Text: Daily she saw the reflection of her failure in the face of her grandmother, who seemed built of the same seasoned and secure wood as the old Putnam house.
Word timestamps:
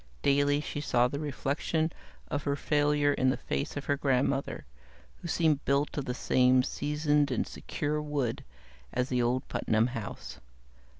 Daily 0.23 0.61
she 0.61 0.81
saw 0.81 1.07
the 1.07 1.19
reflection 1.19 1.91
of 2.27 2.41
her 2.41 2.55
failure 2.55 3.13
in 3.13 3.29
the 3.29 3.37
face 3.37 3.77
of 3.77 3.85
her 3.85 3.97
grandmother, 3.97 4.65
who 5.17 5.27
seemed 5.27 5.63
built 5.63 5.95
of 5.95 6.05
the 6.05 6.15
same 6.15 6.63
seasoned 6.63 7.29
and 7.29 7.45
secure 7.45 8.01
wood 8.01 8.43
as 8.91 9.09
the 9.09 9.21
old 9.21 9.47
Putnam 9.47 9.85
house. 9.93 10.39